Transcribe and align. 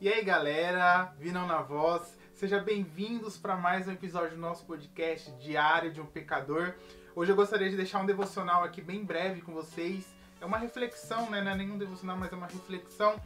E 0.00 0.08
aí 0.08 0.22
galera, 0.22 1.12
Vinão 1.18 1.44
na 1.46 1.60
Voz, 1.60 2.16
sejam 2.32 2.62
bem-vindos 2.62 3.36
para 3.36 3.56
mais 3.56 3.88
um 3.88 3.92
episódio 3.92 4.36
do 4.36 4.40
nosso 4.40 4.64
podcast 4.64 5.28
Diário 5.40 5.92
de 5.92 6.00
um 6.00 6.06
Pecador. 6.06 6.74
Hoje 7.16 7.32
eu 7.32 7.36
gostaria 7.36 7.68
de 7.68 7.76
deixar 7.76 8.00
um 8.00 8.06
devocional 8.06 8.62
aqui 8.62 8.80
bem 8.80 9.04
breve 9.04 9.40
com 9.40 9.52
vocês. 9.52 10.06
É 10.40 10.46
uma 10.46 10.56
reflexão, 10.56 11.28
né? 11.28 11.42
Não 11.42 11.50
é 11.50 11.56
nenhum 11.56 11.76
devocional, 11.76 12.16
mas 12.16 12.32
é 12.32 12.36
uma 12.36 12.46
reflexão. 12.46 13.20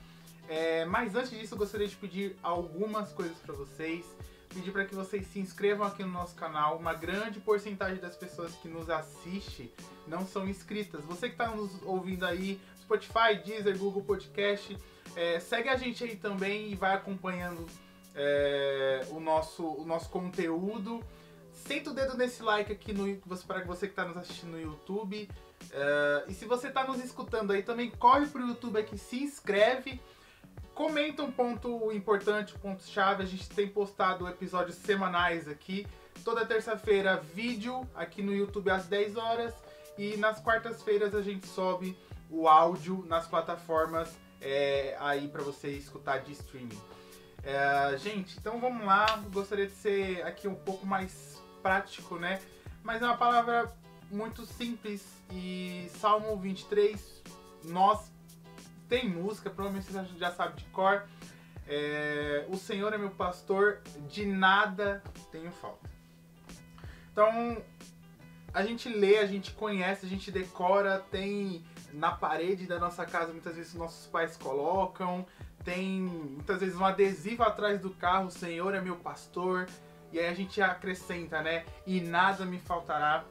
É, 0.49 0.87
mas 0.87 1.15
antes 1.15 1.31
disso, 1.31 1.53
eu 1.53 1.59
gostaria 1.59 1.87
de 1.87 1.95
pedir 1.95 2.37
algumas 2.43 3.13
coisas 3.13 3.37
para 3.37 3.55
vocês. 3.55 4.07
Pedir 4.55 4.71
para 4.71 4.85
que 4.85 4.95
vocês 4.95 5.27
se 5.29 5.39
inscrevam 5.39 5.87
aqui 5.87 6.03
no 6.03 6.11
nosso 6.11 6.35
canal. 6.35 6.77
Uma 6.77 6.93
grande 6.93 7.41
porcentagem 7.41 7.99
das 7.99 8.17
pessoas 8.17 8.55
que 8.57 8.69
nos 8.69 8.91
assiste 8.91 9.73
não 10.07 10.27
são 10.27 10.47
inscritas. 10.47 11.05
Você 11.05 11.29
que 11.29 11.35
está 11.35 11.49
nos 11.49 11.83
ouvindo 11.83 12.27
aí, 12.27 12.61
Spotify, 12.81 13.43
Deezer, 13.45 13.79
Google 13.79 14.03
Podcast, 14.03 14.77
é, 15.17 15.41
segue 15.41 15.69
a 15.69 15.77
gente 15.77 16.05
aí 16.05 16.17
também 16.17 16.71
e 16.71 16.75
vai 16.75 16.95
acompanhando 16.95 17.67
é, 18.15 19.07
o, 19.11 19.21
nosso, 19.21 19.65
o 19.65 19.87
nosso 19.87 20.11
conteúdo. 20.11 21.03
Senta 21.53 21.91
o 21.91 21.95
dedo 21.95 22.17
nesse 22.17 22.43
like 22.43 22.73
aqui 22.73 22.93
no 22.93 23.17
para 23.47 23.65
você 23.65 23.87
que 23.87 23.93
está 23.93 24.05
nos 24.05 24.17
assistindo 24.17 24.53
no 24.53 24.61
YouTube. 24.61 25.29
É, 25.71 26.25
e 26.29 26.35
se 26.35 26.45
você 26.45 26.69
está 26.69 26.87
nos 26.87 27.03
escutando 27.03 27.53
aí 27.53 27.63
também, 27.63 27.91
corre 27.91 28.27
pro 28.27 28.47
YouTube 28.47 28.79
aqui, 28.79 28.99
se 28.99 29.23
inscreve. 29.23 30.01
Comenta 30.75 31.23
um 31.23 31.31
ponto 31.31 31.93
importante, 31.93 32.55
um 32.57 32.59
ponto 32.59 32.83
chave. 32.85 33.23
A 33.23 33.27
gente 33.27 33.49
tem 33.51 33.69
postado 33.69 34.27
episódios 34.29 34.77
semanais 34.77 35.49
aqui. 35.49 35.87
Toda 36.25 36.47
terça-feira, 36.47 37.17
vídeo 37.35 37.87
aqui 37.95 38.23
no 38.23 38.35
YouTube 38.35 38.71
às 38.71 38.87
10 38.87 39.17
horas. 39.17 39.55
E 39.99 40.17
nas 40.17 40.41
quartas-feiras 40.41 41.15
a 41.15 41.21
gente 41.21 41.47
sobe 41.47 41.97
o 42.31 42.49
áudio 42.49 43.05
nas 43.07 43.27
plataformas 43.27 44.17
é, 44.41 44.97
aí 44.99 45.29
para 45.29 45.43
você 45.43 45.69
escutar 45.69 46.19
de 46.19 46.33
streaming. 46.33 46.81
É, 47.45 47.97
gente, 47.99 48.39
então 48.39 48.59
vamos 48.59 48.85
lá. 48.87 49.05
Gostaria 49.33 49.67
de 49.67 49.75
ser 49.75 50.23
aqui 50.25 50.49
um 50.49 50.55
pouco 50.55 50.87
mais 50.87 51.41
prático, 51.63 52.17
né? 52.17 52.41
Mas 52.83 53.03
é 53.03 53.05
uma 53.05 53.17
palavra 53.17 53.73
muito 54.11 54.45
simples 54.45 55.05
e 55.31 55.89
Salmo 55.99 56.37
23, 56.37 57.23
nós 57.65 58.12
tem 58.93 59.09
música, 59.09 59.49
provavelmente 59.49 59.91
você 59.91 60.19
já 60.19 60.31
sabe 60.31 60.61
de 60.61 60.65
cor. 60.67 61.05
É, 61.67 62.45
o 62.51 62.59
Senhor 62.59 62.93
é 62.93 62.99
meu 62.99 63.09
pastor, 63.09 63.81
de 64.07 64.27
nada 64.27 65.03
tenho 65.31 65.51
falta. 65.51 65.89
Então, 67.11 67.57
a 68.53 68.63
gente 68.63 68.91
lê, 68.91 69.17
a 69.17 69.25
gente 69.25 69.53
conhece, 69.53 70.05
a 70.05 70.09
gente 70.11 70.31
decora, 70.31 70.99
tem 71.11 71.65
na 71.91 72.13
parede 72.13 72.67
da 72.67 72.79
nossa 72.79 73.07
casa, 73.07 73.33
muitas 73.33 73.57
vezes 73.57 73.73
nossos 73.73 74.07
pais 74.09 74.37
colocam, 74.37 75.25
tem 75.65 76.03
muitas 76.03 76.61
vezes 76.61 76.77
um 76.77 76.85
adesivo 76.85 77.45
atrás 77.45 77.81
do 77.81 77.93
carro, 77.93 78.27
o 78.27 78.31
Senhor 78.31 78.75
é 78.75 78.81
meu 78.83 78.97
pastor, 78.97 79.69
e 80.13 80.19
aí 80.19 80.27
a 80.27 80.35
gente 80.35 80.61
acrescenta, 80.61 81.41
né? 81.41 81.65
E 81.87 81.99
nada 82.03 82.45
me 82.45 82.59
faltará. 82.59 83.25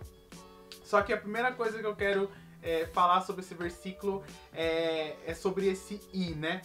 Só 0.84 1.04
que 1.04 1.14
a 1.14 1.18
primeira 1.18 1.52
coisa 1.52 1.78
que 1.78 1.86
eu 1.86 1.96
quero 1.96 2.32
é, 2.62 2.86
falar 2.88 3.22
sobre 3.22 3.42
esse 3.42 3.54
versículo 3.54 4.24
é, 4.54 5.16
é 5.26 5.34
sobre 5.34 5.68
esse 5.68 6.00
i, 6.14 6.32
né? 6.32 6.62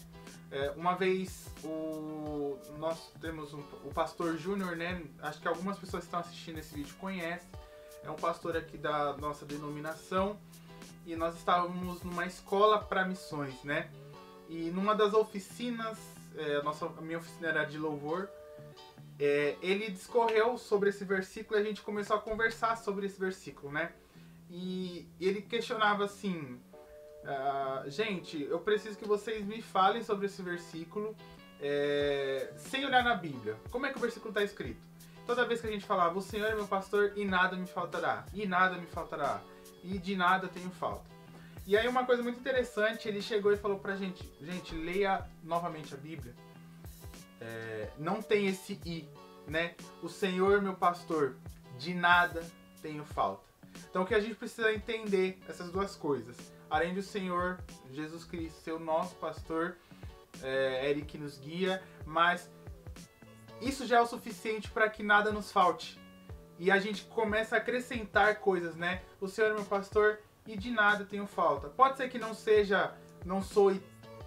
É, 0.50 0.70
uma 0.76 0.94
vez 0.94 1.50
o, 1.64 2.56
nós 2.78 3.12
temos 3.20 3.52
um, 3.52 3.60
o 3.84 3.92
pastor 3.92 4.36
Júnior, 4.36 4.76
né? 4.76 5.02
Acho 5.20 5.40
que 5.40 5.48
algumas 5.48 5.78
pessoas 5.78 6.04
que 6.04 6.08
estão 6.08 6.20
assistindo 6.20 6.58
esse 6.58 6.74
vídeo 6.74 6.94
conhecem. 7.00 7.48
É 8.04 8.10
um 8.10 8.16
pastor 8.16 8.56
aqui 8.56 8.78
da 8.78 9.16
nossa 9.16 9.44
denominação 9.44 10.38
e 11.04 11.16
nós 11.16 11.36
estávamos 11.36 12.02
numa 12.02 12.26
escola 12.26 12.78
para 12.82 13.04
missões, 13.04 13.62
né? 13.64 13.90
E 14.48 14.70
numa 14.70 14.94
das 14.94 15.12
oficinas, 15.12 15.98
é, 16.36 16.56
a, 16.56 16.62
nossa, 16.62 16.86
a 16.86 17.00
minha 17.00 17.18
oficina 17.18 17.48
era 17.48 17.64
de 17.64 17.78
louvor, 17.78 18.28
é, 19.18 19.56
ele 19.60 19.90
discorreu 19.90 20.56
sobre 20.58 20.90
esse 20.90 21.04
versículo 21.04 21.58
e 21.58 21.62
a 21.62 21.64
gente 21.64 21.82
começou 21.82 22.16
a 22.16 22.20
conversar 22.20 22.76
sobre 22.76 23.06
esse 23.06 23.18
versículo, 23.18 23.72
né? 23.72 23.92
E 24.50 25.08
ele 25.20 25.42
questionava 25.42 26.04
assim: 26.04 26.60
uh, 27.24 27.90
gente, 27.90 28.42
eu 28.42 28.60
preciso 28.60 28.98
que 28.98 29.06
vocês 29.06 29.44
me 29.44 29.60
falem 29.60 30.02
sobre 30.02 30.26
esse 30.26 30.42
versículo 30.42 31.16
é, 31.60 32.52
sem 32.56 32.84
olhar 32.84 33.02
na 33.02 33.14
Bíblia. 33.14 33.56
Como 33.70 33.86
é 33.86 33.90
que 33.90 33.98
o 33.98 34.00
versículo 34.00 34.30
está 34.30 34.42
escrito? 34.42 34.80
Toda 35.26 35.44
vez 35.44 35.60
que 35.60 35.66
a 35.66 35.70
gente 35.70 35.84
falava, 35.84 36.16
o 36.16 36.22
Senhor 36.22 36.46
é 36.46 36.54
meu 36.54 36.68
pastor 36.68 37.12
e 37.16 37.24
nada 37.24 37.56
me 37.56 37.66
faltará, 37.66 38.24
e 38.32 38.46
nada 38.46 38.76
me 38.76 38.86
faltará 38.86 39.42
e 39.86 39.98
de 39.98 40.16
nada 40.16 40.48
tenho 40.48 40.70
falta. 40.70 41.04
E 41.66 41.76
aí 41.76 41.88
uma 41.88 42.04
coisa 42.04 42.22
muito 42.22 42.38
interessante, 42.38 43.08
ele 43.08 43.20
chegou 43.20 43.52
e 43.52 43.56
falou 43.56 43.78
pra 43.78 43.96
gente, 43.96 44.30
gente, 44.40 44.74
leia 44.74 45.26
novamente 45.42 45.94
a 45.94 45.96
Bíblia. 45.96 46.34
É, 47.40 47.90
não 47.98 48.22
tem 48.22 48.46
esse 48.46 48.80
i, 48.84 49.08
né? 49.46 49.74
O 50.02 50.08
Senhor 50.08 50.62
meu 50.62 50.74
pastor, 50.74 51.36
de 51.78 51.92
nada 51.92 52.44
tenho 52.80 53.04
falta. 53.04 53.45
Então 53.96 54.04
o 54.04 54.06
que 54.06 54.14
a 54.14 54.20
gente 54.20 54.34
precisa 54.34 54.70
entender 54.74 55.38
essas 55.48 55.70
duas 55.70 55.96
coisas. 55.96 56.36
Além 56.68 56.92
do 56.92 57.00
Senhor 57.00 57.58
Jesus 57.90 58.26
Cristo 58.26 58.60
ser 58.60 58.72
o 58.72 58.78
nosso 58.78 59.14
pastor, 59.14 59.74
é, 60.42 60.90
Ele 60.90 61.00
que 61.00 61.16
nos 61.16 61.38
guia, 61.38 61.82
mas 62.04 62.50
isso 63.58 63.86
já 63.86 63.96
é 63.96 64.00
o 64.02 64.06
suficiente 64.06 64.70
para 64.70 64.90
que 64.90 65.02
nada 65.02 65.32
nos 65.32 65.50
falte 65.50 65.98
e 66.58 66.70
a 66.70 66.78
gente 66.78 67.04
começa 67.04 67.56
a 67.56 67.58
acrescentar 67.58 68.36
coisas, 68.40 68.76
né? 68.76 69.00
O 69.18 69.28
Senhor 69.28 69.52
é 69.52 69.54
meu 69.54 69.64
pastor 69.64 70.18
e 70.46 70.58
de 70.58 70.70
nada 70.70 71.06
tenho 71.06 71.26
falta. 71.26 71.70
Pode 71.70 71.96
ser 71.96 72.10
que 72.10 72.18
não 72.18 72.34
seja, 72.34 72.94
não 73.24 73.42
sou 73.42 73.74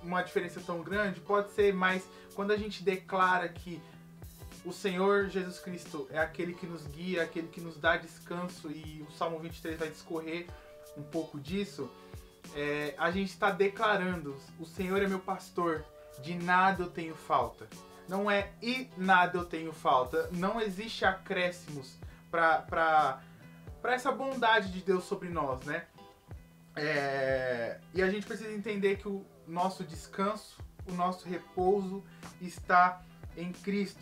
uma 0.02 0.24
diferença 0.24 0.60
tão 0.66 0.82
grande, 0.82 1.20
pode 1.20 1.52
ser, 1.52 1.76
mas 1.76 2.10
quando 2.34 2.50
a 2.50 2.58
gente 2.58 2.82
declara 2.82 3.48
que 3.48 3.80
o 4.66 4.74
Senhor 4.74 5.30
Jesus 5.30 5.60
Cristo 5.60 6.08
é 6.12 6.20
aquele 6.20 6.54
que 6.54 6.66
nos 6.66 6.86
guia, 6.88 7.24
aquele 7.24 7.48
que 7.48 7.62
nos 7.62 7.78
dá 7.78 7.98
descanso, 7.98 8.70
e 8.72 9.06
o 9.08 9.12
Salmo 9.12 9.40
23 9.40 9.78
vai 9.78 9.90
discorrer 9.90 10.48
um 10.98 11.04
pouco 11.04 11.40
disso, 11.40 11.90
é, 12.56 12.94
a 12.98 13.12
gente 13.12 13.30
está 13.30 13.52
declarando: 13.52 14.36
o 14.60 14.66
Senhor 14.66 15.02
é 15.02 15.08
meu 15.08 15.20
pastor, 15.20 15.86
de 16.22 16.36
nada 16.36 16.84
eu 16.84 16.90
tenho 16.90 17.16
falta. 17.16 17.68
Não 18.08 18.30
é 18.30 18.52
e 18.62 18.90
nada 18.98 19.38
eu 19.38 19.46
tenho 19.46 19.72
falta, 19.72 20.30
não 20.32 20.60
existe 20.60 21.06
acréscimos 21.06 21.96
para 22.32 23.22
essa 23.84 24.12
bondade 24.12 24.72
de 24.72 24.82
Deus 24.82 25.04
sobre 25.04 25.30
nós, 25.30 25.64
né? 25.64 25.86
É, 26.76 27.80
e 27.94 28.02
a 28.02 28.10
gente 28.10 28.26
precisa 28.26 28.52
entender 28.52 28.98
que 28.98 29.08
o 29.08 29.24
nosso 29.48 29.84
descanso, 29.84 30.58
o 30.88 30.94
nosso 30.94 31.28
repouso 31.30 32.04
está 32.42 33.04
em 33.38 33.52
Cristo. 33.52 34.02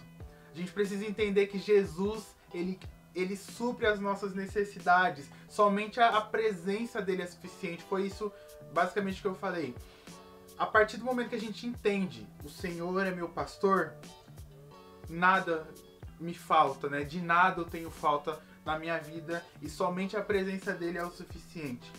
A 0.58 0.60
gente 0.60 0.72
precisa 0.72 1.06
entender 1.06 1.46
que 1.46 1.60
Jesus, 1.60 2.36
ele, 2.52 2.80
ele 3.14 3.38
supre 3.38 3.86
as 3.86 4.00
nossas 4.00 4.34
necessidades. 4.34 5.30
Somente 5.48 6.00
a, 6.00 6.18
a 6.18 6.22
presença 6.22 7.00
dele 7.00 7.22
é 7.22 7.28
suficiente. 7.28 7.84
Foi 7.84 8.08
isso 8.08 8.34
basicamente 8.74 9.22
que 9.22 9.28
eu 9.28 9.36
falei. 9.36 9.76
A 10.58 10.66
partir 10.66 10.98
do 10.98 11.06
momento 11.06 11.30
que 11.30 11.36
a 11.36 11.40
gente 11.40 11.68
entende, 11.68 12.28
o 12.44 12.50
Senhor 12.50 13.06
é 13.06 13.12
meu 13.12 13.30
pastor, 13.30 13.94
nada 15.08 15.68
me 16.20 16.34
falta, 16.34 16.90
né? 16.90 17.04
De 17.04 17.22
nada 17.22 17.62
eu 17.62 17.66
tenho 17.66 17.92
falta 17.92 18.40
na 18.66 18.80
minha 18.80 18.98
vida 18.98 19.46
e 19.62 19.70
somente 19.70 20.18
a 20.18 20.24
presença 20.24 20.74
dele 20.74 20.98
é 20.98 21.06
o 21.06 21.12
suficiente. 21.12 21.92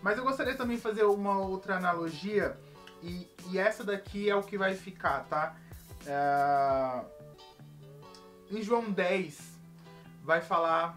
Mas 0.00 0.16
eu 0.16 0.22
gostaria 0.22 0.54
também 0.54 0.76
de 0.76 0.82
fazer 0.82 1.02
uma 1.02 1.40
outra 1.40 1.76
analogia 1.76 2.56
e, 3.02 3.28
e 3.50 3.58
essa 3.58 3.82
daqui 3.82 4.30
é 4.30 4.36
o 4.36 4.44
que 4.44 4.56
vai 4.56 4.76
ficar, 4.76 5.24
tá? 5.24 5.56
É... 6.06 7.15
Em 8.50 8.62
João 8.62 8.90
10 8.90 9.58
vai 10.22 10.40
falar 10.40 10.96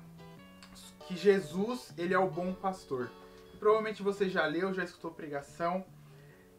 que 1.08 1.18
Jesus 1.18 1.92
ele 1.98 2.14
é 2.14 2.20
o 2.20 2.29
bom 2.29 2.53
pastor. 2.53 3.09
Provavelmente 3.59 4.03
você 4.03 4.29
já 4.29 4.46
leu, 4.46 4.73
já 4.73 4.84
escutou 4.84 5.12
pregação. 5.12 5.84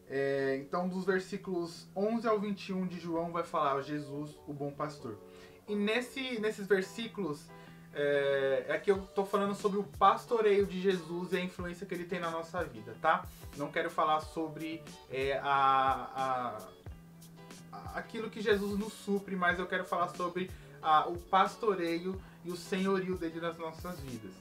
É, 0.09 0.57
então, 0.61 0.89
dos 0.89 1.05
versículos 1.05 1.87
11 1.95 2.27
ao 2.27 2.37
21 2.37 2.85
de 2.87 2.99
João 2.99 3.31
vai 3.31 3.43
falar 3.43 3.81
Jesus, 3.81 4.37
o 4.45 4.53
bom 4.53 4.69
pastor. 4.69 5.17
E 5.65 5.73
nesse, 5.73 6.37
nesses 6.41 6.67
versículos, 6.67 7.49
é, 7.93 8.65
é 8.67 8.77
que 8.77 8.91
eu 8.91 9.01
tô 9.15 9.23
falando 9.23 9.55
sobre 9.55 9.79
o 9.79 9.83
pastoreio 9.83 10.65
de 10.65 10.81
Jesus 10.81 11.31
e 11.31 11.37
a 11.37 11.39
influência 11.39 11.87
que 11.87 11.93
ele 11.93 12.03
tem 12.03 12.19
na 12.19 12.29
nossa 12.29 12.61
vida, 12.65 12.93
tá? 13.01 13.25
Não 13.55 13.71
quero 13.71 13.89
falar 13.89 14.19
sobre 14.19 14.83
é, 15.09 15.39
a, 15.41 16.59
a, 17.71 17.97
aquilo 17.97 18.29
que 18.29 18.41
Jesus 18.41 18.77
nos 18.77 18.91
supre, 18.91 19.37
mas 19.37 19.59
eu 19.59 19.65
quero 19.65 19.85
falar 19.85 20.09
sobre 20.09 20.51
a, 20.81 21.07
o 21.07 21.17
pastoreio 21.17 22.21
e 22.43 22.51
o 22.51 22.55
senhorio 22.57 23.17
dele 23.17 23.39
nas 23.39 23.57
nossas 23.57 23.99
vidas. 23.99 24.33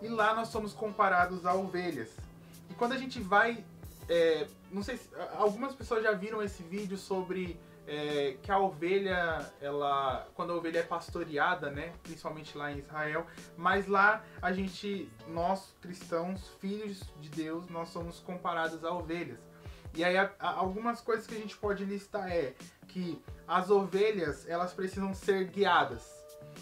E 0.00 0.08
lá 0.08 0.34
nós 0.34 0.48
somos 0.48 0.72
comparados 0.72 1.44
a 1.44 1.54
ovelhas. 1.54 2.10
E 2.70 2.74
quando 2.74 2.92
a 2.92 2.98
gente 2.98 3.20
vai. 3.20 3.64
É, 4.08 4.46
não 4.70 4.82
sei 4.82 4.96
se. 4.96 5.08
Algumas 5.36 5.74
pessoas 5.74 6.02
já 6.02 6.12
viram 6.12 6.42
esse 6.42 6.62
vídeo 6.62 6.96
sobre 6.96 7.58
é, 7.88 8.36
que 8.42 8.52
a 8.52 8.58
ovelha, 8.58 9.50
ela, 9.60 10.28
quando 10.34 10.52
a 10.52 10.56
ovelha 10.56 10.80
é 10.80 10.82
pastoreada, 10.82 11.70
né, 11.70 11.94
principalmente 12.02 12.56
lá 12.56 12.70
em 12.70 12.78
Israel, 12.78 13.26
mas 13.56 13.86
lá 13.86 14.22
a 14.42 14.52
gente, 14.52 15.10
nós 15.26 15.74
cristãos, 15.80 16.48
filhos 16.60 17.02
de 17.18 17.30
Deus, 17.30 17.66
nós 17.68 17.88
somos 17.88 18.20
comparados 18.20 18.84
a 18.84 18.92
ovelhas. 18.92 19.40
E 19.94 20.04
aí 20.04 20.16
a, 20.16 20.30
a, 20.38 20.50
algumas 20.50 21.00
coisas 21.00 21.26
que 21.26 21.34
a 21.34 21.38
gente 21.38 21.56
pode 21.56 21.84
listar 21.84 22.30
é 22.30 22.54
que 22.86 23.22
as 23.46 23.70
ovelhas 23.70 24.48
elas 24.48 24.72
precisam 24.72 25.14
ser 25.14 25.46
guiadas. 25.48 26.06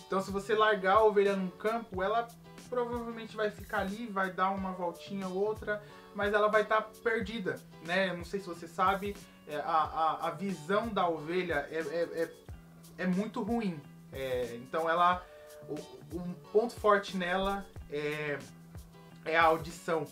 Então 0.07 0.21
se 0.21 0.31
você 0.31 0.55
largar 0.55 0.97
a 0.97 1.05
ovelha 1.05 1.37
num 1.37 1.51
campo, 1.51 2.03
ela 2.03 2.29
provavelmente 2.69 3.37
vai 3.37 3.51
ficar 3.51 3.81
ali, 3.81 4.07
vai 4.07 4.33
dar 4.33 4.51
uma 4.51 4.73
voltinha 4.73 5.29
ou 5.29 5.35
outra, 5.35 5.83
mas 6.15 6.33
ela 6.33 6.49
vai 6.49 6.63
estar 6.63 6.83
tá 6.83 6.91
perdida, 7.03 7.57
né? 7.85 8.13
Não 8.13 8.25
sei 8.25 8.41
se 8.41 8.47
você 8.47 8.67
sabe, 8.67 9.17
é, 9.47 9.57
a, 9.57 9.61
a, 9.61 10.29
a 10.29 10.31
visão 10.31 10.89
da 10.89 11.09
ovelha 11.09 11.69
é, 11.71 11.79
é, 11.79 12.23
é, 12.23 12.31
é 12.99 13.07
muito 13.07 13.43
ruim. 13.43 13.81
É, 14.13 14.55
então 14.57 14.89
ela. 14.89 15.25
O, 15.69 16.17
um 16.17 16.33
ponto 16.53 16.75
forte 16.75 17.17
nela 17.17 17.67
é, 17.91 18.39
é 19.25 19.37
a 19.37 19.43
audição. 19.43 20.07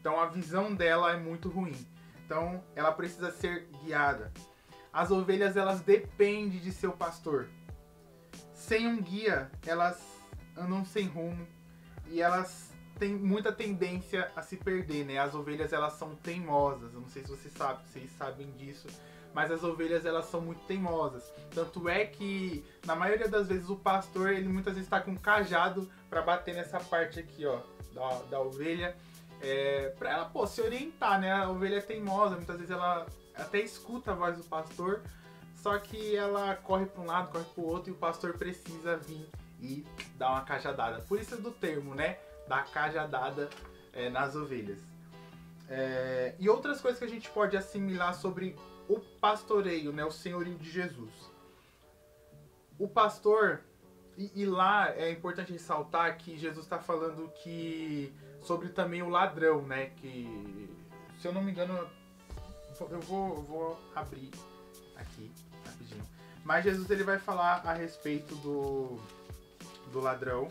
Então 0.00 0.18
a 0.20 0.26
visão 0.26 0.74
dela 0.74 1.12
é 1.12 1.16
muito 1.16 1.48
ruim. 1.48 1.74
Então 2.24 2.62
ela 2.74 2.92
precisa 2.92 3.30
ser 3.30 3.68
guiada. 3.82 4.32
As 4.92 5.10
ovelhas 5.10 5.56
elas 5.56 5.80
dependem 5.80 6.60
de 6.60 6.72
seu 6.72 6.92
pastor. 6.92 7.48
Sem 8.52 8.86
um 8.86 9.02
guia, 9.02 9.50
elas 9.66 10.00
andam 10.56 10.84
sem 10.84 11.06
rumo 11.06 11.46
e 12.06 12.20
elas 12.20 12.72
têm 12.98 13.14
muita 13.14 13.52
tendência 13.52 14.30
a 14.36 14.42
se 14.42 14.56
perder, 14.56 15.04
né? 15.04 15.18
As 15.18 15.34
ovelhas 15.34 15.72
elas 15.72 15.94
são 15.94 16.14
teimosas. 16.14 16.94
Eu 16.94 17.00
não 17.00 17.08
sei 17.08 17.22
se 17.22 17.30
vocês 17.30 17.52
sabem, 17.52 17.84
vocês 17.84 18.10
sabem 18.16 18.50
disso, 18.52 18.86
mas 19.34 19.50
as 19.50 19.64
ovelhas 19.64 20.06
elas 20.06 20.26
são 20.26 20.40
muito 20.40 20.64
teimosas. 20.64 21.24
Tanto 21.52 21.88
é 21.88 22.06
que 22.06 22.64
na 22.86 22.94
maioria 22.94 23.28
das 23.28 23.48
vezes 23.48 23.68
o 23.68 23.76
pastor 23.76 24.32
ele 24.32 24.48
muitas 24.48 24.74
vezes 24.74 24.86
está 24.86 25.00
com 25.00 25.10
um 25.10 25.16
cajado 25.16 25.90
para 26.08 26.22
bater 26.22 26.54
nessa 26.54 26.78
parte 26.78 27.18
aqui, 27.18 27.44
ó, 27.44 27.60
da, 27.92 28.22
da 28.30 28.40
ovelha, 28.40 28.96
é, 29.40 29.90
para 29.98 30.10
ela 30.10 30.24
pô, 30.26 30.46
se 30.46 30.60
orientar, 30.60 31.20
né? 31.20 31.32
A 31.32 31.50
ovelha 31.50 31.76
é 31.76 31.80
teimosa, 31.80 32.36
muitas 32.36 32.56
vezes 32.56 32.70
ela 32.70 33.06
até 33.34 33.60
escuta 33.60 34.12
a 34.12 34.14
voz 34.14 34.36
do 34.36 34.44
pastor, 34.44 35.02
só 35.56 35.78
que 35.78 36.14
ela 36.14 36.54
corre 36.56 36.86
para 36.86 37.02
um 37.02 37.06
lado, 37.06 37.32
corre 37.32 37.44
para 37.44 37.62
o 37.62 37.66
outro 37.66 37.90
e 37.90 37.92
o 37.92 37.96
pastor 37.96 38.36
precisa 38.38 38.96
vir 38.96 39.28
e 39.60 39.84
dar 40.16 40.30
uma 40.30 40.42
cajadada. 40.42 41.00
Por 41.02 41.18
isso 41.18 41.34
é 41.34 41.38
do 41.38 41.50
termo, 41.50 41.94
né? 41.94 42.18
Da 42.46 42.62
cajadada 42.62 43.48
é, 43.92 44.10
nas 44.10 44.36
ovelhas. 44.36 44.78
É, 45.68 46.34
e 46.38 46.48
outras 46.48 46.80
coisas 46.80 46.98
que 46.98 47.04
a 47.04 47.08
gente 47.08 47.30
pode 47.30 47.56
assimilar 47.56 48.14
sobre 48.14 48.56
o 48.88 49.00
pastoreio, 49.00 49.92
né? 49.92 50.04
O 50.04 50.10
senhorio 50.10 50.54
de 50.56 50.70
Jesus. 50.70 51.12
O 52.78 52.86
pastor, 52.86 53.62
e, 54.16 54.42
e 54.42 54.46
lá 54.46 54.94
é 54.94 55.10
importante 55.10 55.52
ressaltar 55.52 56.16
que 56.18 56.36
Jesus 56.36 56.64
está 56.64 56.78
falando 56.78 57.28
que 57.42 58.12
sobre 58.42 58.68
também 58.68 59.02
o 59.02 59.08
ladrão, 59.08 59.62
né? 59.62 59.90
Que, 59.96 60.70
se 61.18 61.26
eu 61.26 61.32
não 61.32 61.42
me 61.42 61.50
engano, 61.50 61.88
eu 62.90 63.00
vou, 63.00 63.42
vou 63.42 63.80
abrir 63.94 64.30
aqui 64.96 65.30
rapidinho. 65.64 66.04
Mas 66.44 66.64
Jesus 66.64 66.88
ele 66.90 67.02
vai 67.02 67.18
falar 67.18 67.62
a 67.64 67.72
respeito 67.72 68.34
do, 68.36 68.98
do 69.90 70.00
ladrão. 70.00 70.50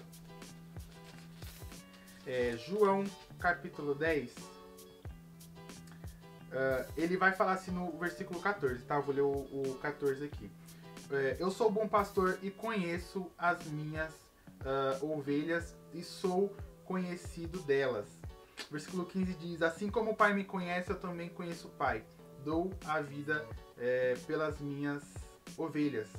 É, 2.26 2.58
João 2.58 3.04
capítulo 3.40 3.94
10. 3.94 4.32
Uh, 4.32 4.42
ah, 6.54 6.86
ele 6.96 7.18
vai 7.18 7.32
falar 7.34 7.54
assim 7.54 7.72
no 7.72 7.92
versículo 7.98 8.40
14, 8.40 8.84
tá? 8.86 8.96
Eu 8.96 9.02
vou 9.02 9.16
ler 9.16 9.22
o, 9.22 9.32
o 9.32 9.80
14 9.82 10.26
aqui. 10.26 10.50
É, 11.14 11.38
eu 11.40 11.52
sou 11.52 11.70
bom 11.70 11.88
pastor 11.88 12.40
e 12.42 12.50
conheço 12.50 13.30
as 13.38 13.64
minhas 13.66 14.12
uh, 14.62 15.12
ovelhas 15.12 15.76
e 15.94 16.02
sou 16.02 16.52
conhecido 16.86 17.60
delas. 17.60 18.08
Versículo 18.72 19.06
15 19.06 19.34
diz: 19.36 19.62
Assim 19.62 19.92
como 19.92 20.12
o 20.12 20.16
Pai 20.16 20.34
me 20.34 20.44
conhece, 20.44 20.90
eu 20.90 21.00
também 21.00 21.30
conheço 21.30 21.68
o 21.68 21.72
Pai. 21.72 22.04
Dou 22.44 22.72
a 22.86 23.00
vida 23.00 23.46
é, 23.78 24.16
pelas 24.26 24.60
minhas 24.60 25.04
ovelhas. 25.56 26.10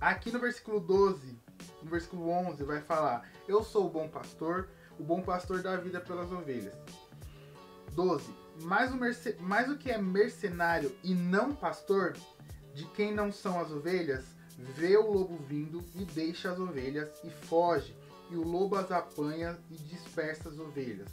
Aqui 0.00 0.32
no 0.32 0.40
versículo 0.40 0.80
12, 0.80 1.38
no 1.84 1.88
versículo 1.88 2.28
11, 2.28 2.64
vai 2.64 2.80
falar: 2.80 3.30
Eu 3.46 3.62
sou 3.62 3.86
o 3.86 3.90
bom 3.90 4.08
pastor, 4.08 4.68
o 4.98 5.04
bom 5.04 5.22
pastor 5.22 5.62
dá 5.62 5.74
a 5.74 5.76
vida 5.76 6.00
pelas 6.00 6.32
ovelhas. 6.32 6.74
12. 7.92 8.34
Mas 8.62 8.90
o. 8.92 8.98
Mas 9.38 9.68
o 9.68 9.78
que 9.78 9.88
é 9.88 9.98
mercenário 9.98 10.92
e 11.04 11.14
não 11.14 11.54
pastor, 11.54 12.16
de 12.74 12.84
quem 12.86 13.14
não 13.14 13.32
são 13.32 13.60
as 13.60 13.70
ovelhas, 13.70 14.24
vê 14.56 14.96
o 14.96 15.10
lobo 15.10 15.36
vindo 15.36 15.84
e 15.94 16.04
deixa 16.04 16.50
as 16.50 16.58
ovelhas 16.58 17.08
e 17.24 17.30
foge, 17.30 17.96
e 18.30 18.36
o 18.36 18.42
lobo 18.42 18.76
as 18.76 18.90
apanha 18.92 19.58
e 19.70 19.76
dispersa 19.76 20.48
as 20.48 20.58
ovelhas. 20.58 21.08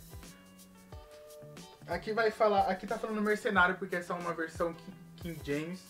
Aqui 1.88 2.12
vai 2.12 2.30
falar, 2.32 2.64
aqui 2.64 2.86
tá 2.86 3.00
falando 3.00 3.22
mercenário 3.22 3.78
porque 3.78 3.96
essa 3.96 4.14
é 4.14 4.16
uma 4.18 4.34
versão 4.34 4.76
King 5.16 5.40
James, 5.44 5.82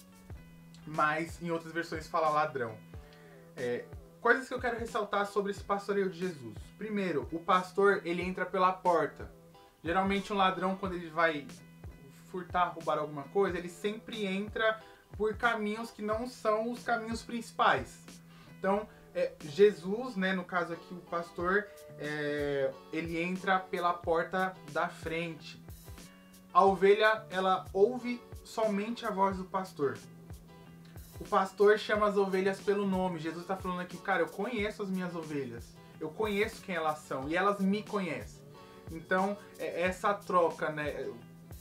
mas 0.85 1.41
em 1.41 1.49
outras 1.49 1.73
versões 1.73 2.07
fala 2.07 2.29
ladrão. 2.29 2.77
É, 3.55 3.85
coisas 4.21 4.47
que 4.47 4.53
eu 4.53 4.59
quero 4.59 4.77
ressaltar 4.77 5.25
sobre 5.25 5.51
esse 5.51 5.63
pastoreio 5.63 6.09
de 6.09 6.19
Jesus. 6.19 6.55
Primeiro, 6.77 7.27
o 7.31 7.39
pastor 7.39 8.01
ele 8.05 8.21
entra 8.21 8.45
pela 8.45 8.71
porta. 8.71 9.29
Geralmente 9.83 10.31
um 10.31 10.37
ladrão 10.37 10.75
quando 10.75 10.93
ele 10.93 11.09
vai 11.09 11.47
furtar, 12.27 12.65
roubar 12.65 12.99
alguma 12.99 13.23
coisa, 13.23 13.57
ele 13.57 13.69
sempre 13.69 14.25
entra 14.25 14.79
por 15.15 15.35
caminhos 15.35 15.91
que 15.91 16.01
não 16.01 16.27
são 16.27 16.71
os 16.71 16.83
caminhos 16.83 17.21
principais. 17.21 17.99
Então, 18.59 18.87
é, 19.13 19.33
Jesus, 19.41 20.15
né, 20.15 20.33
no 20.33 20.43
caso 20.43 20.73
aqui 20.73 20.93
o 20.93 21.01
pastor, 21.09 21.67
é, 21.99 22.71
ele 22.93 23.19
entra 23.21 23.59
pela 23.59 23.93
porta 23.93 24.53
da 24.71 24.87
frente. 24.87 25.61
A 26.53 26.63
ovelha, 26.63 27.25
ela 27.29 27.65
ouve 27.73 28.21
somente 28.43 29.05
a 29.05 29.11
voz 29.11 29.37
do 29.37 29.45
pastor. 29.45 29.97
O 31.19 31.23
pastor 31.23 31.79
chama 31.79 32.07
as 32.07 32.15
ovelhas 32.15 32.59
pelo 32.59 32.85
nome. 32.85 33.19
Jesus 33.19 33.41
está 33.41 33.55
falando 33.55 33.79
aqui, 33.79 33.97
cara, 33.97 34.21
eu 34.21 34.27
conheço 34.27 34.83
as 34.83 34.89
minhas 34.89 35.15
ovelhas. 35.15 35.65
Eu 35.99 36.09
conheço 36.09 36.61
quem 36.61 36.75
elas 36.75 36.99
são 36.99 37.27
e 37.27 37.35
elas 37.35 37.59
me 37.59 37.81
conhecem. 37.81 38.39
Então, 38.91 39.35
é 39.57 39.81
essa 39.81 40.13
troca, 40.13 40.69
né? 40.69 41.09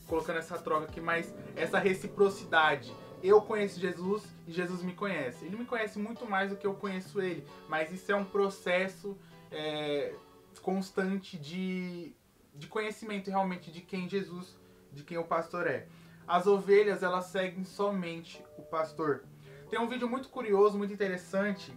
Colocando 0.07 0.39
essa 0.39 0.59
troca 0.59 0.85
aqui, 0.85 1.01
mas 1.01 1.35
essa 1.57 1.79
reciprocidade 1.79 2.95
eu 3.23 3.41
conheço 3.41 3.81
Jesus 3.81 4.25
e 4.47 4.53
Jesus 4.53 4.83
me 4.83 4.95
conhece. 4.95 5.45
Ele 5.45 5.57
me 5.57 5.65
conhece 5.65 5.99
muito 5.99 6.27
mais 6.27 6.51
do 6.51 6.57
que 6.57 6.67
eu 6.67 6.75
conheço 6.75 7.21
ele, 7.21 7.47
mas 7.69 7.93
isso 7.93 8.11
é 8.11 8.17
um 8.17 8.25
processo 8.25 9.17
é, 9.51 10.15
constante 10.63 11.37
de, 11.37 12.13
de 12.55 12.67
conhecimento 12.67 13.31
realmente 13.31 13.71
de 13.71 13.81
quem 13.81 14.09
Jesus, 14.09 14.59
de 14.93 15.05
quem 15.05 15.19
o 15.19 15.25
pastor 15.25 15.67
é. 15.67 15.87
As 16.27 16.47
ovelhas 16.47 17.03
elas 17.03 17.27
seguem 17.27 17.65
somente 17.65 18.45
o 18.59 18.63
pastor. 18.63 19.25
Tem 19.71 19.79
um 19.79 19.89
vídeo 19.89 20.09
muito 20.09 20.29
curioso, 20.29 20.77
muito 20.77 20.93
interessante, 20.93 21.73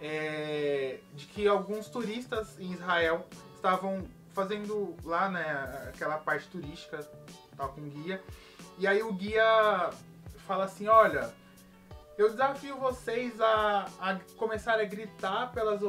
é, 0.00 1.00
de 1.14 1.26
que 1.26 1.46
alguns 1.46 1.88
turistas 1.88 2.58
em 2.58 2.72
Israel 2.72 3.26
estavam 3.54 4.06
fazendo 4.30 4.96
lá, 5.04 5.28
né, 5.28 5.90
aquela 5.92 6.16
parte 6.16 6.48
turística, 6.48 7.06
tal 7.56 7.70
com 7.70 7.82
guia. 7.82 8.22
E 8.78 8.86
aí 8.86 9.02
o 9.02 9.12
guia 9.12 9.90
fala 10.50 10.64
assim: 10.64 10.88
olha, 10.88 11.32
eu 12.18 12.28
desafio 12.28 12.76
vocês 12.76 13.40
a, 13.40 13.86
a 14.00 14.18
começar 14.36 14.80
a 14.80 14.84
gritar 14.84 15.52
pelas 15.52 15.80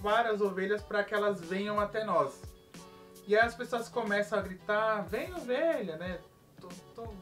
várias 0.00 0.40
ovelhas 0.40 0.82
para 0.82 1.04
que 1.04 1.14
elas 1.14 1.40
venham 1.40 1.78
até 1.78 2.02
nós. 2.02 2.42
E 3.28 3.36
aí 3.36 3.46
as 3.46 3.54
pessoas 3.54 3.88
começam 3.88 4.36
a 4.36 4.42
gritar: 4.42 5.02
vem 5.02 5.32
ovelha, 5.32 5.96
né? 5.96 6.18
Tô, 6.60 6.68
tô 6.92 7.14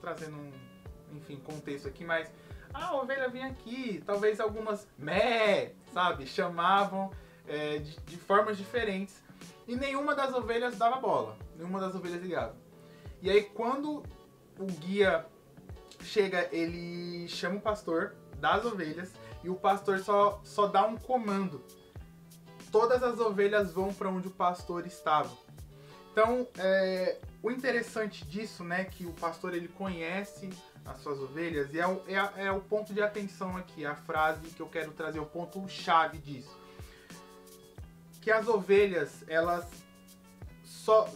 trazendo 0.00 0.36
um, 0.36 0.52
enfim, 1.12 1.36
contexto 1.36 1.86
aqui, 1.86 2.04
mas 2.04 2.28
ah, 2.74 2.86
a 2.86 2.96
ovelha 2.96 3.28
vem 3.28 3.44
aqui. 3.44 4.02
Talvez 4.04 4.40
algumas 4.40 4.88
mé, 4.98 5.74
sabe, 5.94 6.26
chamavam 6.26 7.12
é, 7.46 7.78
de, 7.78 8.00
de 8.00 8.16
formas 8.16 8.58
diferentes. 8.58 9.22
E 9.68 9.76
nenhuma 9.76 10.12
das 10.12 10.34
ovelhas 10.34 10.76
dava 10.76 10.96
bola. 10.96 11.36
Nenhuma 11.56 11.78
das 11.78 11.94
ovelhas 11.94 12.20
ligava. 12.20 12.56
E 13.22 13.30
aí 13.30 13.44
quando 13.44 14.02
o 14.58 14.66
guia 14.66 15.24
chega, 16.06 16.48
ele 16.52 17.28
chama 17.28 17.56
o 17.56 17.60
pastor 17.60 18.14
das 18.38 18.64
ovelhas 18.64 19.12
e 19.42 19.50
o 19.50 19.54
pastor 19.54 19.98
só, 20.00 20.40
só 20.44 20.66
dá 20.66 20.86
um 20.86 20.96
comando. 20.96 21.62
Todas 22.72 23.02
as 23.02 23.18
ovelhas 23.20 23.72
vão 23.72 23.92
para 23.92 24.08
onde 24.08 24.28
o 24.28 24.30
pastor 24.30 24.86
estava. 24.86 25.30
Então, 26.12 26.48
é, 26.58 27.18
o 27.42 27.50
interessante 27.50 28.24
disso, 28.24 28.64
né, 28.64 28.84
que 28.84 29.04
o 29.04 29.12
pastor 29.12 29.54
ele 29.54 29.68
conhece 29.68 30.50
as 30.84 30.98
suas 31.00 31.18
ovelhas 31.18 31.74
e 31.74 31.78
é 31.80 31.86
o, 31.86 32.02
é, 32.08 32.46
é 32.46 32.52
o 32.52 32.60
ponto 32.60 32.94
de 32.94 33.02
atenção 33.02 33.56
aqui, 33.56 33.84
a 33.84 33.94
frase 33.94 34.48
que 34.48 34.60
eu 34.60 34.68
quero 34.68 34.92
trazer, 34.92 35.20
o 35.20 35.26
ponto 35.26 35.68
chave 35.68 36.18
disso. 36.18 36.56
Que 38.22 38.30
as 38.30 38.48
ovelhas, 38.48 39.24
elas 39.28 39.66
só 40.64 41.08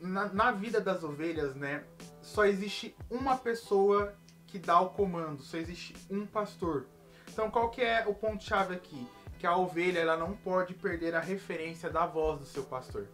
na, 0.00 0.28
na 0.32 0.52
vida 0.52 0.80
das 0.80 1.02
ovelhas, 1.02 1.54
né, 1.54 1.84
só 2.22 2.44
existe 2.44 2.94
uma 3.10 3.36
pessoa 3.36 4.14
que 4.46 4.58
dá 4.58 4.80
o 4.80 4.90
comando, 4.90 5.42
só 5.42 5.56
existe 5.56 5.94
um 6.10 6.26
pastor. 6.26 6.86
Então 7.28 7.50
qual 7.50 7.70
que 7.70 7.82
é 7.82 8.06
o 8.06 8.14
ponto 8.14 8.42
chave 8.42 8.74
aqui? 8.74 9.06
Que 9.38 9.46
a 9.46 9.56
ovelha 9.56 9.98
ela 9.98 10.16
não 10.16 10.36
pode 10.36 10.74
perder 10.74 11.14
a 11.14 11.20
referência 11.20 11.90
da 11.90 12.06
voz 12.06 12.38
do 12.40 12.46
seu 12.46 12.64
pastor. 12.64 13.06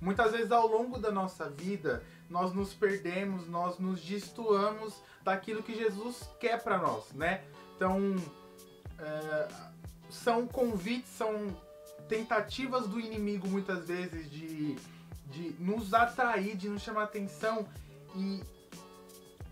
Muitas 0.00 0.32
vezes 0.32 0.52
ao 0.52 0.66
longo 0.66 0.98
da 0.98 1.10
nossa 1.10 1.48
vida, 1.48 2.02
nós 2.28 2.52
nos 2.52 2.74
perdemos, 2.74 3.46
nós 3.48 3.78
nos 3.78 4.00
destoamos 4.00 4.94
daquilo 5.22 5.62
que 5.62 5.74
Jesus 5.74 6.28
quer 6.38 6.62
para 6.62 6.78
nós, 6.78 7.12
né? 7.12 7.42
Então, 7.76 8.14
é, 8.98 9.48
são 10.10 10.46
convites, 10.46 11.10
são 11.10 11.56
tentativas 12.08 12.86
do 12.86 13.00
inimigo 13.00 13.48
muitas 13.48 13.88
vezes 13.88 14.30
de, 14.30 14.76
de 15.26 15.54
nos 15.58 15.92
atrair, 15.92 16.56
de 16.56 16.68
nos 16.68 16.82
chamar 16.82 17.04
atenção 17.04 17.66
e, 18.14 18.42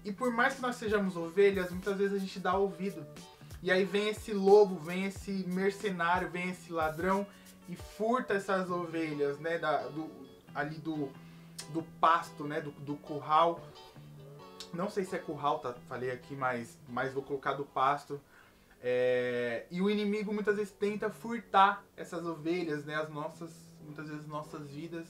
e 0.05 0.13
por 0.13 0.31
mais 0.31 0.55
que 0.55 0.63
nós 0.63 0.77
sejamos 0.77 1.17
ovelhas, 1.17 1.71
muitas 1.71 1.97
vezes 1.97 2.15
a 2.15 2.19
gente 2.19 2.39
dá 2.39 2.57
ouvido. 2.57 3.05
E 3.63 3.71
aí 3.71 3.85
vem 3.85 4.09
esse 4.09 4.35
lobo, 4.35 4.77
vem 4.77 5.07
esse 5.07 5.31
mercenário, 5.49 6.29
vem 6.29 6.51
esse 6.51 6.71
ladrão 6.71 7.27
e 7.67 7.75
furta 7.75 8.35
essas 8.35 8.71
ovelhas, 8.71 9.39
né, 9.39 9.59
da, 9.59 9.89
do, 9.89 10.11
ali 10.55 10.77
do, 10.77 11.11
do 11.71 11.83
pasto, 11.99 12.45
né, 12.45 12.61
do, 12.61 12.71
do 12.73 12.97
curral. 12.97 13.67
Não 14.75 14.91
sei 14.91 15.05
se 15.05 15.17
é 15.17 15.19
curral, 15.19 15.61
tá? 15.61 15.75
Falei 15.89 16.11
aqui, 16.11 16.35
mas, 16.35 16.79
mas 16.87 17.15
vou 17.15 17.23
colocar 17.23 17.55
do 17.55 17.65
pasto. 17.65 18.21
É, 18.83 19.65
e 19.71 19.81
o 19.81 19.89
inimigo 19.89 20.31
muitas 20.31 20.57
vezes 20.57 20.71
tenta 20.71 21.09
furtar 21.09 21.83
essas 21.97 22.27
ovelhas, 22.27 22.85
né, 22.85 22.97
as 22.97 23.09
nossas, 23.09 23.51
muitas 23.81 24.11
vezes 24.11 24.27
nossas 24.27 24.69
vidas. 24.69 25.07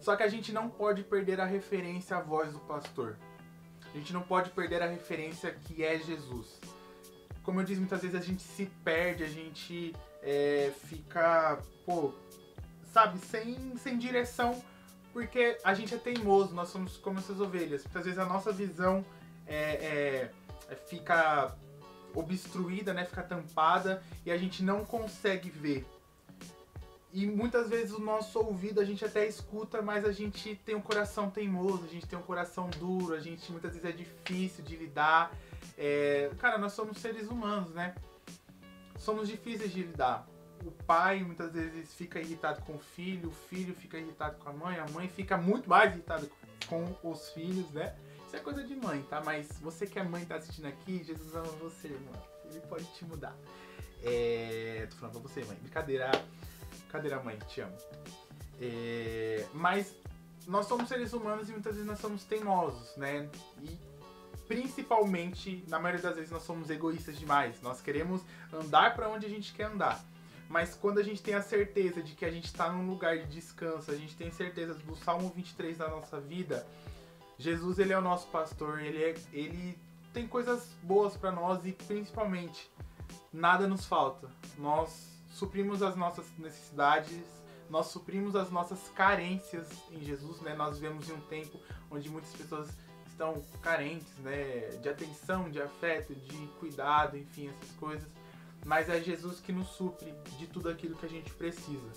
Só 0.00 0.16
que 0.16 0.24
a 0.24 0.28
gente 0.28 0.52
não 0.52 0.68
pode 0.68 1.04
perder 1.04 1.40
a 1.40 1.44
referência 1.44 2.16
à 2.16 2.20
voz 2.20 2.52
do 2.52 2.58
pastor. 2.60 3.16
A 3.94 3.98
gente 3.98 4.12
não 4.12 4.22
pode 4.22 4.50
perder 4.50 4.82
a 4.82 4.86
referência 4.86 5.52
que 5.64 5.84
é 5.84 5.98
Jesus. 5.98 6.60
Como 7.42 7.60
eu 7.60 7.64
disse, 7.64 7.80
muitas 7.80 8.02
vezes 8.02 8.16
a 8.16 8.22
gente 8.22 8.42
se 8.42 8.66
perde, 8.84 9.24
a 9.24 9.28
gente 9.28 9.94
é, 10.22 10.72
fica, 10.84 11.58
pô, 11.86 12.12
sabe, 12.92 13.18
sem, 13.18 13.76
sem 13.78 13.96
direção, 13.96 14.62
porque 15.12 15.58
a 15.64 15.72
gente 15.72 15.94
é 15.94 15.98
teimoso, 15.98 16.54
nós 16.54 16.68
somos 16.68 16.96
como 16.98 17.18
essas 17.18 17.40
ovelhas. 17.40 17.84
Muitas 17.84 18.04
vezes 18.04 18.18
a 18.18 18.26
nossa 18.26 18.52
visão 18.52 19.04
é, 19.46 20.30
é, 20.70 20.76
fica 20.88 21.56
obstruída, 22.14 22.92
né? 22.92 23.04
Fica 23.04 23.22
tampada 23.22 24.02
e 24.24 24.30
a 24.30 24.36
gente 24.36 24.62
não 24.62 24.84
consegue 24.84 25.50
ver. 25.50 25.86
E 27.12 27.26
muitas 27.26 27.70
vezes 27.70 27.92
o 27.92 28.00
nosso 28.00 28.38
ouvido 28.38 28.80
a 28.80 28.84
gente 28.84 29.02
até 29.04 29.26
escuta, 29.26 29.80
mas 29.80 30.04
a 30.04 30.12
gente 30.12 30.54
tem 30.56 30.74
um 30.74 30.80
coração 30.80 31.30
teimoso, 31.30 31.84
a 31.84 31.88
gente 31.88 32.06
tem 32.06 32.18
um 32.18 32.22
coração 32.22 32.68
duro, 32.70 33.14
a 33.14 33.20
gente 33.20 33.50
muitas 33.50 33.72
vezes 33.72 33.88
é 33.88 33.92
difícil 33.92 34.62
de 34.62 34.76
lidar. 34.76 35.34
É... 35.76 36.30
Cara, 36.38 36.58
nós 36.58 36.72
somos 36.72 36.98
seres 36.98 37.28
humanos, 37.28 37.70
né? 37.72 37.94
Somos 38.98 39.26
difíceis 39.26 39.72
de 39.72 39.82
lidar. 39.84 40.28
O 40.66 40.70
pai 40.70 41.22
muitas 41.22 41.52
vezes 41.52 41.94
fica 41.94 42.20
irritado 42.20 42.60
com 42.62 42.74
o 42.74 42.78
filho, 42.78 43.30
o 43.30 43.32
filho 43.32 43.74
fica 43.74 43.96
irritado 43.96 44.36
com 44.38 44.50
a 44.50 44.52
mãe, 44.52 44.78
a 44.78 44.88
mãe 44.88 45.08
fica 45.08 45.36
muito 45.36 45.68
mais 45.68 45.92
irritada 45.92 46.28
com 46.66 46.94
os 47.02 47.30
filhos, 47.30 47.70
né? 47.70 47.96
Isso 48.26 48.36
é 48.36 48.40
coisa 48.40 48.62
de 48.62 48.76
mãe, 48.76 49.00
tá? 49.08 49.22
Mas 49.24 49.48
você 49.62 49.86
que 49.86 49.98
é 49.98 50.02
mãe 50.02 50.26
tá 50.26 50.36
assistindo 50.36 50.66
aqui, 50.66 51.02
Jesus 51.02 51.34
ama 51.34 51.46
você, 51.52 51.88
mano. 51.88 52.22
Ele 52.50 52.60
pode 52.68 52.84
te 52.92 53.04
mudar. 53.06 53.34
É... 54.02 54.86
Tô 54.90 54.96
falando 54.96 55.12
pra 55.12 55.22
você, 55.22 55.42
mãe. 55.44 55.56
Brincadeira. 55.62 56.10
Brincadeira, 56.88 57.22
mãe. 57.22 57.38
Te 57.46 57.60
amo. 57.60 57.76
É... 58.60 59.46
Mas 59.52 59.94
nós 60.46 60.66
somos 60.66 60.88
seres 60.88 61.12
humanos 61.12 61.48
e 61.50 61.52
muitas 61.52 61.74
vezes 61.74 61.86
nós 61.86 61.98
somos 61.98 62.24
teimosos, 62.24 62.96
né? 62.96 63.28
E 63.62 63.78
principalmente, 64.48 65.62
na 65.68 65.78
maioria 65.78 66.02
das 66.02 66.16
vezes, 66.16 66.30
nós 66.30 66.42
somos 66.42 66.70
egoístas 66.70 67.18
demais. 67.18 67.60
Nós 67.60 67.82
queremos 67.82 68.22
andar 68.50 68.94
para 68.94 69.06
onde 69.10 69.26
a 69.26 69.28
gente 69.28 69.52
quer 69.52 69.64
andar. 69.64 70.02
Mas 70.48 70.74
quando 70.74 70.98
a 70.98 71.02
gente 71.02 71.22
tem 71.22 71.34
a 71.34 71.42
certeza 71.42 72.02
de 72.02 72.14
que 72.14 72.24
a 72.24 72.30
gente 72.30 72.46
está 72.46 72.72
num 72.72 72.88
lugar 72.88 73.18
de 73.18 73.26
descanso, 73.26 73.90
a 73.90 73.94
gente 73.94 74.16
tem 74.16 74.30
certeza 74.30 74.72
do 74.72 74.96
Salmo 74.96 75.30
23 75.36 75.76
da 75.76 75.88
nossa 75.88 76.18
vida, 76.18 76.66
Jesus 77.36 77.78
ele 77.78 77.92
é 77.92 77.98
o 77.98 78.00
nosso 78.00 78.28
pastor, 78.28 78.80
ele, 78.80 79.04
é, 79.04 79.14
ele 79.30 79.78
tem 80.14 80.26
coisas 80.26 80.70
boas 80.82 81.14
para 81.18 81.30
nós 81.30 81.66
e 81.66 81.72
principalmente 81.72 82.70
nada 83.30 83.68
nos 83.68 83.84
falta. 83.84 84.30
Nós 84.56 85.17
suprimos 85.38 85.82
as 85.82 85.96
nossas 85.96 86.26
necessidades, 86.38 87.24
nós 87.70 87.86
suprimos 87.86 88.34
as 88.34 88.50
nossas 88.50 88.88
carências 88.94 89.68
em 89.90 90.00
Jesus, 90.00 90.40
né? 90.40 90.54
Nós 90.54 90.78
vivemos 90.78 91.08
em 91.08 91.12
um 91.12 91.20
tempo 91.22 91.58
onde 91.90 92.08
muitas 92.08 92.32
pessoas 92.32 92.68
estão 93.06 93.42
carentes, 93.62 94.16
né, 94.18 94.68
de 94.80 94.88
atenção, 94.88 95.50
de 95.50 95.60
afeto, 95.60 96.14
de 96.14 96.46
cuidado, 96.60 97.16
enfim, 97.16 97.48
essas 97.48 97.70
coisas. 97.76 98.08
Mas 98.64 98.88
é 98.88 99.00
Jesus 99.00 99.40
que 99.40 99.52
nos 99.52 99.68
supre 99.68 100.12
de 100.38 100.46
tudo 100.46 100.68
aquilo 100.68 100.94
que 100.94 101.06
a 101.06 101.08
gente 101.08 101.32
precisa. 101.34 101.90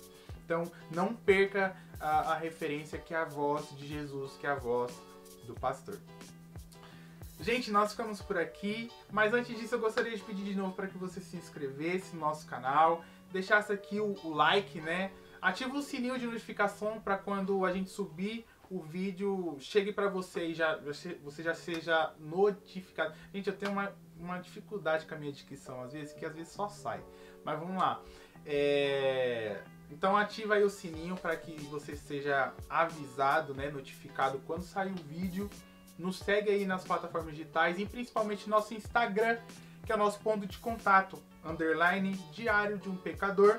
Então, 0.44 0.70
não 0.90 1.14
perca 1.14 1.76
a, 2.00 2.32
a 2.32 2.34
referência 2.34 2.98
que 2.98 3.14
é 3.14 3.18
a 3.18 3.24
voz 3.24 3.68
de 3.76 3.86
Jesus, 3.86 4.32
que 4.36 4.46
é 4.46 4.50
a 4.50 4.56
voz 4.56 4.92
do 5.46 5.54
pastor. 5.54 5.98
Gente, 7.40 7.70
nós 7.70 7.92
ficamos 7.92 8.20
por 8.20 8.38
aqui, 8.38 8.90
mas 9.10 9.32
antes 9.34 9.56
disso 9.58 9.74
eu 9.74 9.80
gostaria 9.80 10.16
de 10.16 10.22
pedir 10.22 10.44
de 10.44 10.54
novo 10.54 10.72
para 10.74 10.86
que 10.86 10.96
você 10.96 11.20
se 11.20 11.36
inscrevesse 11.36 12.14
no 12.14 12.20
nosso 12.20 12.46
canal, 12.46 13.04
deixasse 13.32 13.72
aqui 13.72 14.00
o, 14.00 14.14
o 14.24 14.30
like, 14.30 14.80
né? 14.80 15.10
Ativa 15.40 15.76
o 15.76 15.82
sininho 15.82 16.18
de 16.18 16.26
notificação 16.26 17.00
para 17.00 17.18
quando 17.18 17.64
a 17.64 17.72
gente 17.72 17.90
subir 17.90 18.46
o 18.72 18.80
vídeo 18.80 19.56
chegue 19.60 19.92
para 19.92 20.08
você 20.08 20.46
e 20.46 20.54
já, 20.54 20.78
você 21.22 21.42
já 21.42 21.52
seja 21.52 22.14
notificado. 22.18 23.14
Gente, 23.34 23.48
eu 23.48 23.56
tenho 23.56 23.72
uma, 23.72 23.92
uma 24.18 24.38
dificuldade 24.38 25.04
com 25.04 25.14
a 25.14 25.18
minha 25.18 25.30
dicção 25.30 25.82
às 25.82 25.92
vezes, 25.92 26.14
que 26.14 26.24
às 26.24 26.34
vezes 26.34 26.52
só 26.52 26.68
sai. 26.68 27.04
Mas 27.44 27.58
vamos 27.58 27.76
lá. 27.76 28.00
É... 28.46 29.62
Então 29.90 30.16
ativa 30.16 30.54
aí 30.54 30.64
o 30.64 30.70
sininho 30.70 31.16
para 31.16 31.36
que 31.36 31.54
você 31.64 31.94
seja 31.94 32.54
avisado, 32.70 33.52
né, 33.52 33.70
notificado 33.70 34.40
quando 34.46 34.62
sair 34.62 34.90
o 34.90 34.94
vídeo. 34.94 35.50
Nos 35.98 36.18
segue 36.20 36.50
aí 36.50 36.64
nas 36.64 36.82
plataformas 36.82 37.36
digitais 37.36 37.78
e 37.78 37.84
principalmente 37.84 38.48
nosso 38.48 38.72
Instagram, 38.72 39.38
que 39.84 39.92
é 39.92 39.94
o 39.94 39.98
nosso 39.98 40.18
ponto 40.20 40.46
de 40.46 40.56
contato, 40.56 41.22
underline 41.44 42.12
diário 42.32 42.78
de 42.78 42.88
um 42.88 42.96
pecador. 42.96 43.58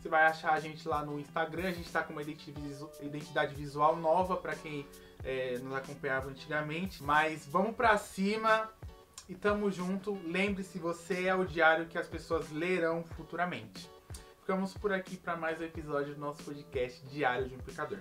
Você 0.00 0.08
vai 0.08 0.24
achar 0.26 0.52
a 0.52 0.60
gente 0.60 0.86
lá 0.88 1.04
no 1.04 1.18
Instagram, 1.20 1.68
a 1.68 1.72
gente 1.72 1.86
está 1.86 2.02
com 2.02 2.12
uma 2.12 2.22
identidade 2.22 3.54
visual 3.54 3.96
nova 3.96 4.36
para 4.36 4.56
quem 4.56 4.86
é, 5.22 5.58
nos 5.58 5.74
acompanhava 5.74 6.28
antigamente. 6.28 7.02
Mas 7.02 7.46
vamos 7.46 7.76
para 7.76 7.96
cima 7.96 8.68
e 9.28 9.34
tamo 9.34 9.70
junto. 9.70 10.18
Lembre-se, 10.26 10.78
você 10.78 11.26
é 11.26 11.34
o 11.34 11.44
diário 11.44 11.86
que 11.86 11.98
as 11.98 12.08
pessoas 12.08 12.50
lerão 12.50 13.04
futuramente. 13.16 13.88
Ficamos 14.40 14.74
por 14.74 14.92
aqui 14.92 15.16
para 15.16 15.36
mais 15.36 15.60
um 15.60 15.64
episódio 15.64 16.14
do 16.14 16.20
nosso 16.20 16.42
podcast 16.42 17.00
Diário 17.06 17.48
de 17.48 17.54
um 17.54 17.58
Pecador. 17.58 18.00